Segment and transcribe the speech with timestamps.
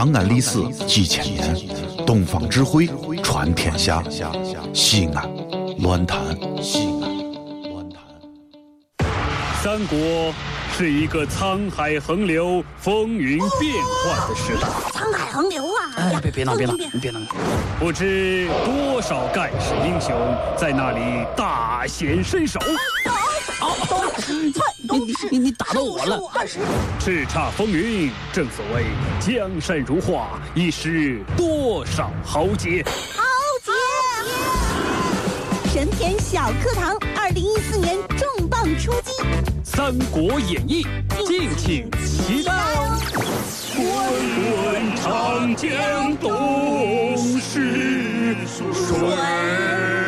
[0.00, 1.54] 长安历史几千年，
[2.06, 2.88] 东方智慧
[3.22, 4.02] 传天下。
[4.72, 5.30] 西安，
[5.80, 6.18] 乱谈
[6.62, 8.00] 西安，乱谈。
[9.62, 10.32] 三国
[10.72, 14.66] 是一个沧海横流、风云变幻的时代。
[14.98, 15.92] 沧海横流啊！
[15.98, 17.20] 哎，别别闹，别闹，别闹！
[17.78, 20.16] 不知多少盖世英雄
[20.56, 22.58] 在那里大显身手。
[24.82, 26.18] 你你你你打到我了！
[26.98, 28.86] 叱咤风云，正所谓
[29.20, 32.82] 江山如画，一时多少豪杰。
[33.14, 33.22] 豪
[33.62, 33.70] 杰！
[35.72, 39.12] 神田小课堂，二零一四年重磅出击，
[39.62, 40.84] 《三国演义》，
[41.26, 42.98] 敬请期待哦！
[43.76, 43.84] 滚
[44.40, 49.99] 滚长江东逝水。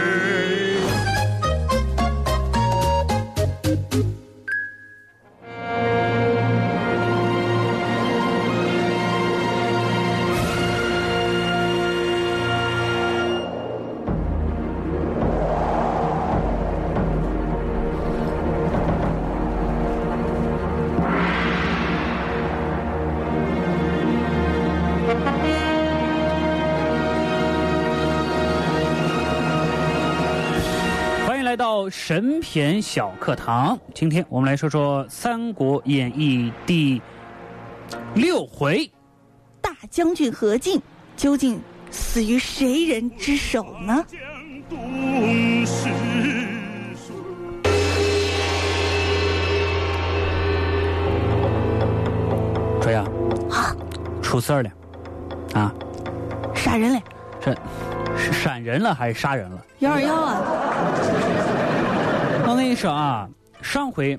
[31.94, 37.02] 神篇小课堂，今天我们来说说《三国演义》第
[38.14, 38.90] 六回，
[39.60, 40.80] 大将军何进
[41.18, 44.02] 究竟死于谁人之手呢？
[52.80, 53.04] 谁呀？
[53.50, 53.76] 啊，
[54.22, 54.70] 出事儿了，
[55.52, 55.70] 啊，
[56.54, 57.00] 杀人了？
[57.44, 57.54] 是
[58.16, 59.62] 是闪人了还是杀人了？
[59.80, 60.40] 幺二幺啊！
[62.72, 63.28] 你说啊，
[63.60, 64.18] 上回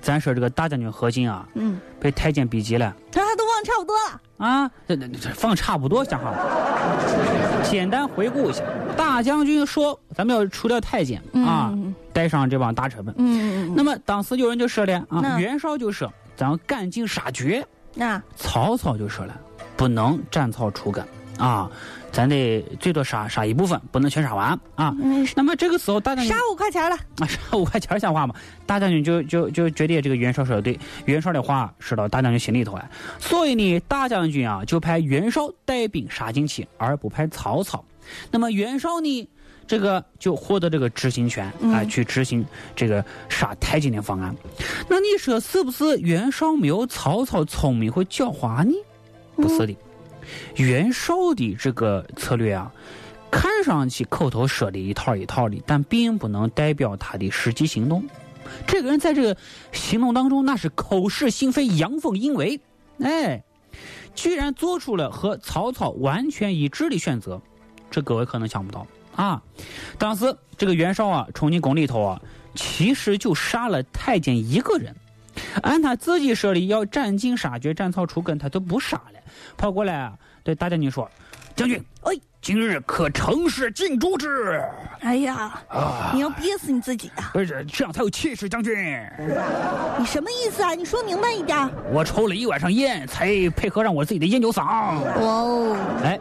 [0.00, 3.96] 咱说这个大将军何进啊，嗯，被太监逼急了，他都忘差不多。
[3.96, 7.62] 了啊，这这这放差不多讲好了。
[7.62, 8.64] 简单回顾一下，
[8.96, 11.72] 大将军说咱们要除掉太监啊，
[12.12, 13.14] 带上这帮大臣们。
[13.16, 17.64] 嗯，那么当时有人就说了啊，袁绍就说咱要赶尽杀绝。
[17.94, 18.20] 那。
[18.34, 19.40] 曹操就说了，
[19.76, 21.06] 不能斩草除根
[21.38, 21.70] 啊。
[22.10, 24.96] 咱得最多杀杀一部分，不能全杀完啊。
[25.36, 28.34] 那么这个时候，大将军杀五块钱了啊，杀五块钱像话吗？
[28.64, 32.90] 大将军就就就觉得这个袁绍说的对，袁绍的话说到大将军心里头啊。
[33.20, 37.84] 所以呢，大将军啊就派袁绍带兵杀进去，而不派曹操。
[38.30, 39.28] 那么袁绍呢，
[39.66, 42.44] 这个就获得这个执行权啊，去执行
[42.74, 44.34] 这个杀太监的方案。
[44.88, 48.72] 那你说是不是袁绍没有曹操聪明和狡猾呢？
[49.36, 49.76] 不是的。
[50.56, 52.72] 袁绍的这个策略啊，
[53.30, 58.04] 看上去口头说的一套一套的，但并不能代表他的实际行动。
[58.66, 59.36] 这个人在这个
[59.72, 62.60] 行动当中，那是口是心非、阳奉阴违，
[63.00, 63.44] 哎，
[64.14, 67.42] 居然做出了和曹操完全一致的选择，
[67.90, 69.42] 这各位可能想不到啊。
[69.98, 72.22] 当时这个袁绍啊，冲进宫里头啊，
[72.54, 74.96] 其实就杀了太监一个人。
[75.62, 79.20] 按他自己说的，要斩尽杀绝、斩草除根，他都不杀了，
[79.56, 80.12] 跑过来啊
[80.42, 81.10] 对大将军说
[81.54, 84.62] ：“将军，哎，今日可乘势尽诛之。”
[85.00, 85.62] 哎呀，
[86.14, 87.30] 你要憋死你自己啊！
[87.32, 88.74] 不是这样才有气势，将军。
[89.98, 90.74] 你什么意思啊？
[90.74, 91.56] 你说明白一点。
[91.92, 94.64] 我抽了一晚上烟，才配合上我自己的烟酒嗓。
[94.64, 96.18] 哇哦，哎。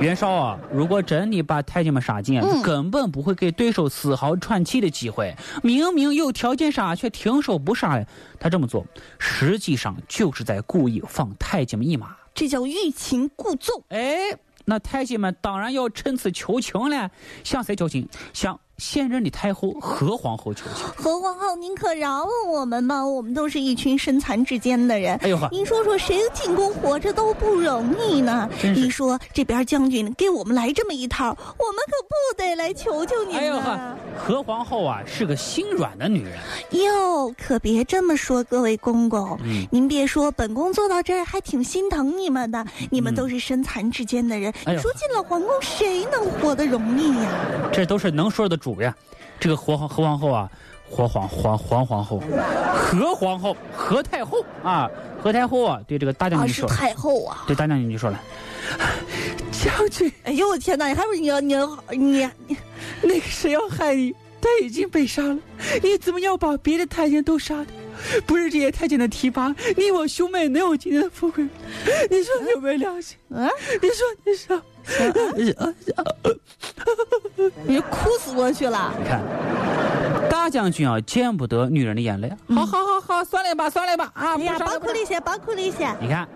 [0.00, 5.34] 袁绍啊，如果真的把太监们杀尽，根本不会给对手丝毫喘气的机会。
[5.62, 8.04] 明明有条件杀，却停手不杀。
[8.38, 8.84] 他这么做，
[9.18, 12.14] 实际上就是在故意放太监们一马。
[12.34, 13.82] 这叫欲擒故纵。
[13.88, 17.10] 哎，那太监们当然要趁此求情了。
[17.44, 18.08] 向谁求情？
[18.32, 18.58] 向。
[18.78, 23.06] 现任的太后何皇后求情，何皇后，您可饶了我们吧！
[23.06, 25.14] 我们都是一群身残志坚的人。
[25.18, 28.50] 哎呦呵，您说说，谁进宫活着都不容易呢？
[28.62, 36.32] 你说这边将军给我们来这么一套，我们可不得来求求您哎呦呵，何皇后啊，是个心软的女人。
[36.70, 39.38] 哟，可别这么说，各位公公，
[39.70, 42.66] 您别说，本宫坐到这儿还挺心疼你们的。
[42.90, 47.30] 你们都是身残志坚的人，你说进了皇宫，谁能活得容易呀？
[47.72, 48.58] 这都是能说的。
[48.64, 48.96] 主呀，
[49.38, 50.50] 这个何皇何皇后啊，
[50.90, 52.22] 何皇皇皇皇后，
[52.74, 54.90] 何皇后何太后啊，
[55.22, 58.18] 何太后啊，对这个大将军说，太后啊，对大将军就说了，
[59.52, 62.56] 将军，哎呦我天哪，你还不是你要你要你你
[63.02, 65.38] 那个谁要害你，他已经被杀了，
[65.82, 67.66] 你怎么要把别的太监都杀的？
[68.26, 71.44] 不是这些太监的提拔，你我兄妹能有今天的富贵？
[72.10, 73.16] 你说你有没有良心？
[73.30, 73.48] 啊？
[73.80, 74.62] 你说你说。
[77.64, 78.94] 你哭死过去了！
[78.98, 79.22] 你看，
[80.28, 82.30] 大将军啊，见不得女人的眼泪。
[82.48, 84.34] 好好好好，算了吧，算了吧啊！
[84.36, 85.90] 哎呀，包括那些，包括那些。
[86.00, 86.28] 你看，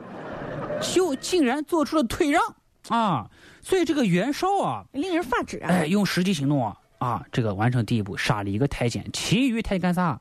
[0.80, 2.42] 就竟然做出了退让
[2.88, 3.26] 啊！
[3.60, 5.68] 所以这个袁绍啊，令人发指啊！
[5.68, 10.18] 哎，用实际行动啊啊，这个完成第一步，杀了一个太监，其余太监干啥？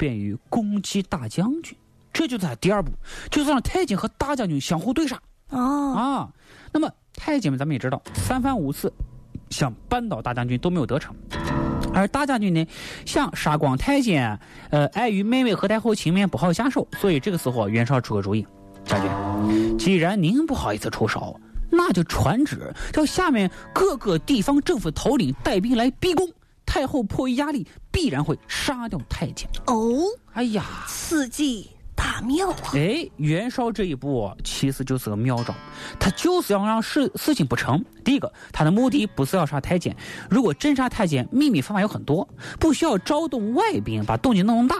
[0.00, 1.76] 便于攻击大将军。
[2.10, 2.90] 这就是他第二步，
[3.30, 5.20] 就是让太监和大将军相互对杀。
[5.50, 6.32] 哦啊，
[6.72, 8.90] 那么太监们咱们也知道，三番五次
[9.50, 11.14] 想扳倒大将军都没有得逞，
[11.92, 12.66] 而大将军呢
[13.04, 18.46] 想杀光太监，呃，碍于妹妹和太后情面不好下手，所以这个时候袁绍出个主意，
[18.86, 21.38] 将军，既然您不好意思出手。
[21.72, 26.28] 那就传旨，叫下面各个地方政府头领带兵来逼宫。
[26.72, 29.50] 太后迫于压力，必然会杀掉太监。
[29.66, 32.70] 哦，哎呀，此计大妙啊！
[32.74, 35.52] 哎，袁绍这一步其实就是个妙招，
[35.98, 37.84] 他就是要让事事情不成。
[38.04, 39.96] 第一个，他的目的不是要杀太监，
[40.30, 42.28] 如果真杀太监，秘密方法有很多，
[42.60, 44.76] 不需要招动外兵，把动静弄大。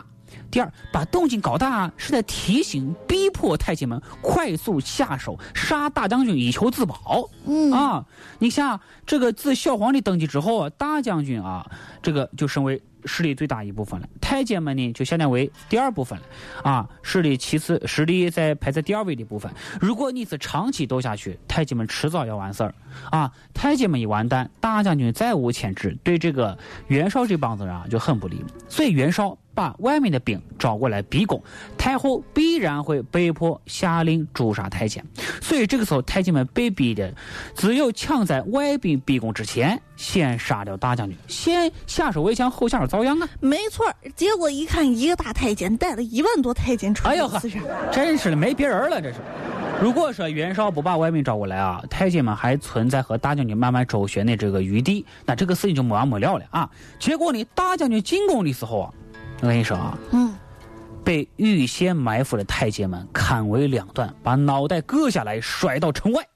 [0.50, 7.29] 第二，把动静搞大是在提醒、逼迫太监们快速下手杀大将军，以求自保。
[7.47, 8.05] 嗯啊，
[8.38, 11.71] 你像这个自孝皇帝登基之后啊，大将军啊，
[12.03, 14.09] 这个就升为势力最大一部分了。
[14.21, 16.25] 太监们呢，就下降为第二部分了。
[16.62, 19.50] 啊，势力其次，实力在排在第二位的部分。
[19.81, 22.75] 如果你是长期斗下去，太监们迟早要完事儿。
[23.11, 28.44] 啊，太监们一完蛋，大将军再无牵制，对这个袁绍这帮子人啊就很不利。
[28.69, 29.38] 所以袁绍。
[29.55, 31.43] 把外面的兵招过来逼宫，
[31.76, 35.05] 太后必然会被迫下令诛杀太监，
[35.41, 37.12] 所以这个时候太监们被逼的，
[37.55, 43.29] 只有抢在外兵逼宫之前，先杀掉大将军，先下手为强，后下手遭殃啊！
[43.41, 47.41] 没错，结果一看，一个大太监带了一万多太监出来，哎呦呵，
[47.93, 49.19] 真是的，没别人了，这是。
[49.82, 56.70] 如果说袁绍不把外兵招过来啊，太监们还存在和大将军慢慢周旋的这个余地，那这个事情就没完没了了啊！
[56.99, 58.94] 结果呢，大将军进宫的时候啊。
[59.42, 60.34] 我跟你说啊，嗯，
[61.02, 66.26] 被预先埋伏的太监们砍为两段，把脑袋割下来甩到城外。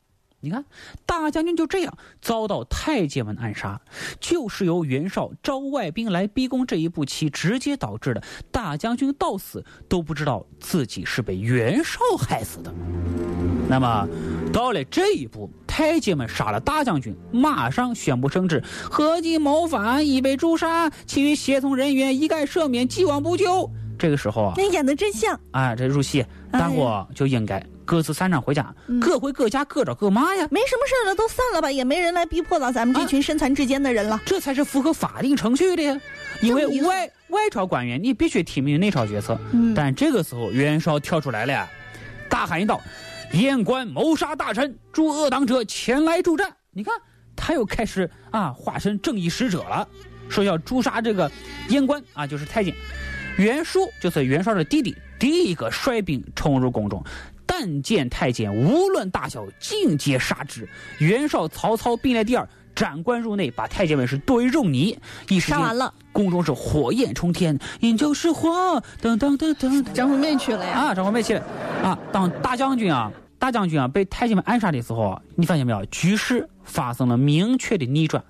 [0.40, 0.62] 你看，
[1.06, 3.80] 大将军就这样遭到太监们暗杀，
[4.20, 8.22] 就是由袁绍招外兵来逼宫这一步棋直接导致的。
[8.50, 12.74] 大将军到死都不知道自己是被袁绍害死的。
[13.68, 14.06] 那么，
[14.52, 23.70] 到了这一步，太监们杀了大将军，马上宣布圣旨：合计谋反，已被诛杀，其余协同人员一概赦免，既往不咎。
[23.98, 25.74] 这个时候啊，那演的真像啊！
[25.74, 30.46] 这入戏，大伙就应该各自散场回家，各回各家，各找各妈呀。
[30.50, 34.20] 没什么事了，都散了吧，也没人来逼迫到咱们这群身残志坚的人了。
[34.26, 35.98] 这才是符合法定程序的呀。
[36.42, 39.38] 因为外外朝官员，你必须听命于内朝决策。
[39.74, 41.66] 但这个时候，袁绍跳出来了，
[42.28, 42.80] 大喊一道。
[43.34, 46.54] 燕官谋杀大臣，诸恶党者前来助战。
[46.70, 46.94] 你看，
[47.34, 49.86] 他又开始啊，化身正义使者了，
[50.28, 51.30] 说要诛杀这个
[51.68, 52.72] 燕官啊，就是太监。
[53.36, 57.02] 袁术就是袁绍的弟弟，第一个率兵冲入宫中，
[57.44, 60.68] 但见太监无论大小，尽皆杀之。
[60.98, 64.96] 袁绍、曹操并列第二，斩官入内，把太监们是剁为肉泥。
[65.28, 69.82] 一时杀完了，宫中是火焰冲天，饮酒失火，噔噔噔噔。
[69.92, 70.78] 张惠妹去了呀？
[70.78, 71.44] 啊，张惠妹去了
[71.82, 73.10] 啊，当大将军啊。
[73.44, 75.84] 大将军啊，被太监们暗杀的时候，你发现没有？
[75.90, 78.24] 局势发生了明确的逆转。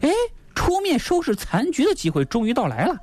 [0.00, 0.10] 哎，
[0.56, 2.96] 出面收拾残局的机会终于到来了。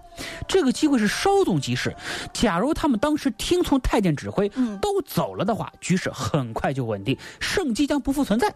[0.45, 1.95] 这个机会是稍纵即逝。
[2.33, 4.49] 假如他们当时听从太监指挥，
[4.81, 8.53] 都走了的话，局势很快就稳定，胜机将不复存在。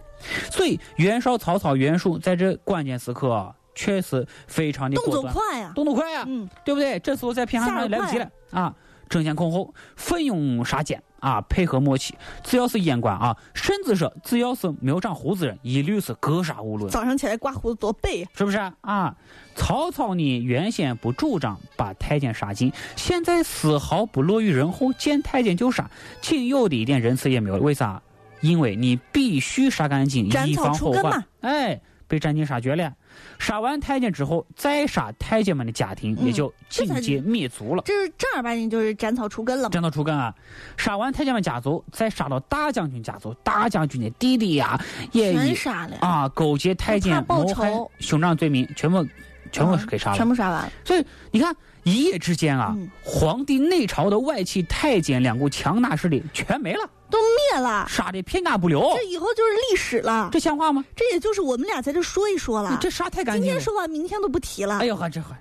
[0.52, 7.00] 所以袁绍、曹操、袁术在这关键时刻确实非常的动作快呀，动作快呀，嗯，对不对？
[7.00, 8.76] 这时候再偏上就来不及了啊！
[9.08, 11.02] 争先恐后，奋勇杀奸。
[11.20, 16.90] 啊，配合默契，只要是阉官啊，甚至说只要是没有长胡子人，一律是格杀勿论。
[16.92, 19.16] 早上起来刮胡子多背，是不是啊？
[19.56, 25.90] 曹操呢，原先不主张把太监杀尽，现在丝毫不落于人后，见太监就杀，
[26.22, 27.58] 仅有的一点仁慈也没有。
[27.58, 28.02] 为啥？
[28.42, 31.26] 因为你必须杀干净，以防后患。
[31.42, 31.82] 哎。
[32.08, 32.94] 被斩尽杀绝了，
[33.38, 37.84] 杀完太监之后，再杀太监们的家庭，也就尽皆灭族了。
[37.86, 39.70] 这是正儿八经就是斩草除根了。
[39.70, 40.34] 斩草除根啊！
[40.78, 44.80] 杀完太监们家族，再杀到大将军家族，大将军的弟弟呀，
[45.12, 46.30] 也全杀了啊！
[46.30, 49.06] 勾结太监谋害兄长罪名，全部
[49.52, 50.72] 全部是给杀了，全部杀完了。
[50.86, 56.90] 所以你看，一夜之间啊，皇帝内朝的外戚太监两股强大势力全没了。
[57.10, 60.28] 都灭了，杀的片甲不留，这以后就是历史了。
[60.30, 60.84] 这像话吗？
[60.94, 62.78] 这也就是我们俩在这说一说了。
[62.82, 63.44] 这杀太干净。
[63.44, 64.80] 今天说完，明天都不提了。
[64.80, 65.40] 哎呦呵，这还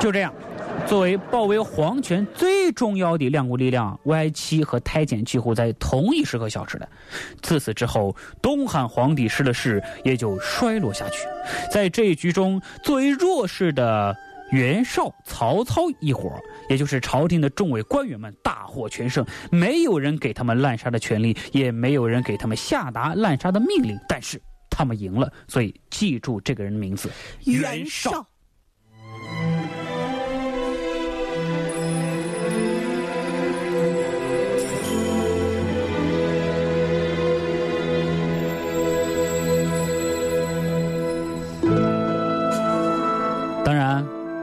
[0.00, 0.32] 就这样。
[0.88, 6.88] 作为保卫皇权最重要的两股力量，外戚和太监几乎在同一时刻消失了。
[7.42, 11.26] 自此之后，东汉皇帝室的势也就衰落下去。
[11.70, 14.16] 在这一局中，作为弱势的
[14.50, 16.32] 袁绍、曹操一伙，
[16.70, 24.40] 也就是朝廷的众位官员们大获全胜，没有人给他们滥杀的权利，也没有人给他们下达滥杀的命令，但是
[24.70, 27.10] 他们赢了，所以记住这个人的名字：
[27.44, 28.26] 袁绍。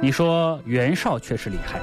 [0.05, 1.81] 你说袁绍确实厉害，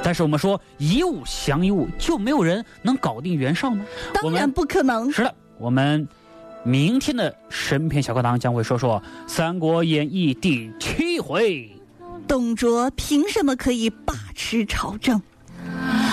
[0.00, 3.84] 但是我们说以武降一物，就没有人能搞定袁绍吗？
[4.12, 5.10] 当然不可能。
[5.10, 6.06] 是的，我们
[6.62, 11.68] 明天的神篇小课堂将会说说《三国演义》第七回，
[12.28, 15.20] 董卓凭什么可以把持朝政？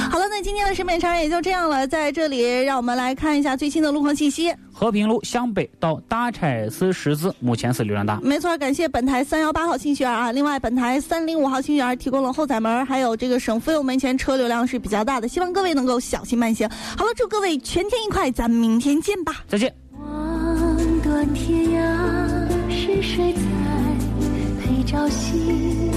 [0.09, 1.87] 好了，那今天的审美长也就这样了。
[1.87, 4.51] 在这里，让我们来看一下最新的路况信息。
[4.81, 8.19] 和平路向北到大柴寺十字，目前是流量大。
[8.23, 10.31] 没错，感谢本台三幺八号信息员啊。
[10.31, 16.67] 另外，本台三零五号信息员提供了后宰门，还有这个省妇幼门前车流量是比较大的，希望各位能够小心慢行。
[16.97, 19.43] 好了，祝各位全天愉快，咱们明天见吧。
[19.47, 19.71] 再见。
[19.99, 23.39] 望断天涯，是谁在
[24.65, 25.91] 陪朝夕？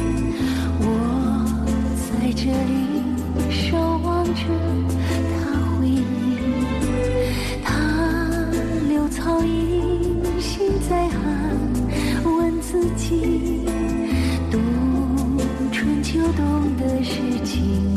[0.80, 1.46] 我
[2.20, 2.84] 在这里。
[3.50, 4.42] 守望着
[16.36, 17.93] 懂得是情。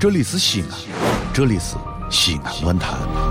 [0.00, 0.70] 这里是西安，
[1.30, 1.76] 这里是
[2.08, 3.29] 西安论坛。